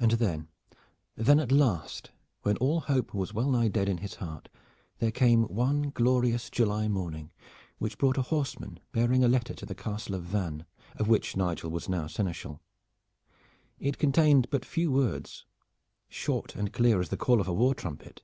And 0.00 0.10
then, 0.14 0.48
then 1.14 1.38
at 1.38 1.52
last, 1.52 2.10
when 2.40 2.56
all 2.56 2.80
hope 2.80 3.14
was 3.14 3.32
well 3.32 3.52
nigh 3.52 3.68
dead 3.68 3.88
in 3.88 3.98
his 3.98 4.16
heart, 4.16 4.48
there 4.98 5.12
came 5.12 5.44
one 5.44 5.90
glorious 5.90 6.50
July 6.50 6.88
morning 6.88 7.30
which 7.78 7.98
brought 7.98 8.18
a 8.18 8.22
horseman 8.22 8.80
bearing 8.90 9.22
a 9.22 9.28
letter 9.28 9.54
to 9.54 9.64
the 9.64 9.76
Castle 9.76 10.16
of 10.16 10.24
Vannes, 10.24 10.64
of 10.96 11.06
which 11.06 11.36
Nigel 11.36 11.70
now 11.70 12.02
was 12.02 12.12
seneschal. 12.12 12.60
It 13.78 13.96
contained 13.96 14.48
but 14.50 14.64
few 14.64 14.90
words, 14.90 15.46
short 16.08 16.56
and 16.56 16.72
clear 16.72 17.00
as 17.00 17.10
the 17.10 17.16
call 17.16 17.40
of 17.40 17.46
a 17.46 17.54
war 17.54 17.76
trumpet. 17.76 18.22